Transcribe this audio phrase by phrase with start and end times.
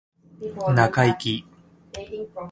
[0.73, 1.45] 中イキ